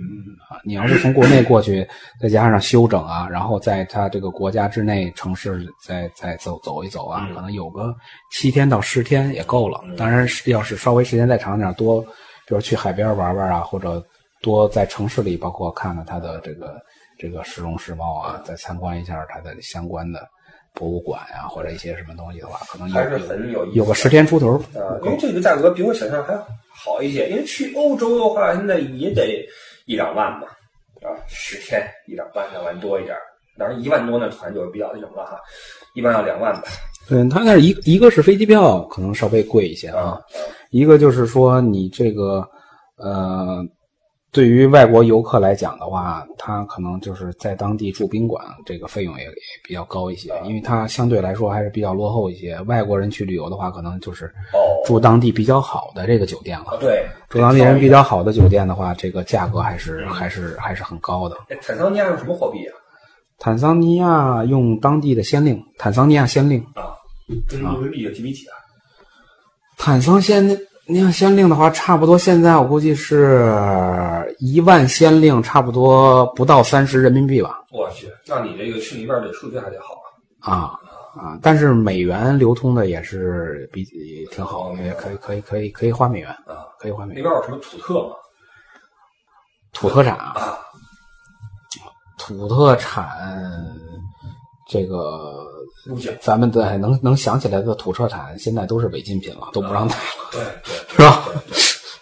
[0.49, 1.87] 啊，你要是从国内过去，
[2.21, 7.95] 再加上休整啊，然后在他这个国家之内城市再再走走一走啊，嗯可能有个
[8.31, 9.83] 七天到十天也够了。
[9.97, 14.03] 当然是要是稍微时间再长点，多比如去海边玩玩啊，或者
[14.41, 16.79] 多在城市里，包括看看它的这个
[17.17, 20.27] 这个市容市貌啊，再参观一下它的相关的
[20.75, 24.57] 博物馆呀、或者一些什么东西的话，可能还是很有意思有个十天出头。
[24.75, 26.35] 啊，因为这个价格比我想象还
[26.69, 27.27] 好一些。
[27.29, 29.43] 因为去欧洲的话，现在也得
[29.85, 30.47] 一两万吧，
[31.01, 33.21] 啊，十天一两万，两万多一点儿。
[33.57, 35.39] 当然，一万多那团就是比较那什么了哈，
[35.95, 36.63] 一般要两万吧。
[37.07, 40.21] 对，他那一一个是飞机票可能稍微贵一些啊啊，
[40.71, 42.45] 一个就是说你这个
[42.97, 43.65] 呃，
[44.35, 49.31] 对于外国游客来讲的话，他可能就是在当地住宾馆，这个费用也也
[49.63, 52.59] 比较高一些，因为它相对来说还是比较落后一些。
[52.63, 56.79] 外国人去旅游的话，可能就是哦住当地比较好的这个酒店啊，了。
[56.81, 61.37] 对，住当地人比较好的酒店的话，这个价格还是还是还是很高的。
[61.47, 62.75] 哎坦桑尼亚用什么货币啊？
[63.39, 66.59] 坦桑尼亚用当地的先令，坦桑尼亚先令。
[66.73, 66.91] 啊，
[67.47, 68.53] 跟人民币的几比几啊？
[69.77, 70.45] 坦桑先
[70.87, 73.51] 你要先令的话，差不多现在我估计是
[74.39, 77.63] 一万先令，差不多不到三十人民币吧。
[77.71, 79.95] 我去，那你这个去那边的数据还得好
[80.39, 80.53] 啊。
[80.53, 80.79] 啊
[81.17, 81.39] 啊！
[81.41, 87.23] 但是美元流通的也是比也挺好的，也可以可以可以可以换美元啊，可以换美元。
[87.23, 88.15] 那边有什么土特吗？
[89.73, 90.59] 土特产啊，啊，
[92.17, 93.07] 土特产
[94.67, 95.45] 这个
[96.19, 100.01] 咱们在能能想起来的土特产，现在都是违禁品了，都不让带了，
[100.31, 101.25] 对对是吧？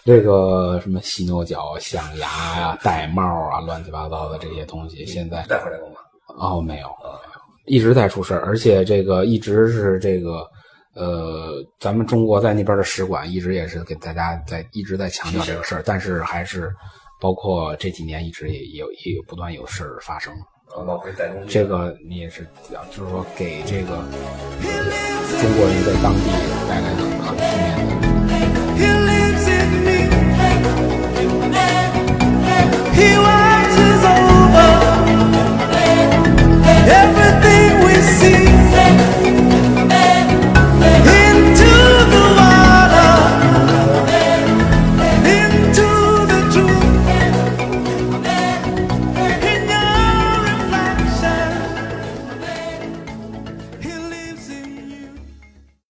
[0.04, 5.96] 这个什么犀牛角、象牙呀、玳瑁啊，乱七八糟的这些东西，现在带回来过吗？
[6.38, 6.88] 哦没有，
[7.66, 10.46] 一直在出事儿，而且这个一直是这个。
[10.96, 16.72] 呃，咱们中国在那边的使馆一直也是给大家在一直在强调这个事儿，但是还是
[17.20, 20.32] 包括这几年一直也也有也有不断有事儿发生。
[21.48, 22.46] 这个你也是，
[22.90, 23.96] 就是说给这个
[25.40, 26.20] 中国人在当地
[26.68, 26.86] 带来
[27.22, 27.94] 很负面的。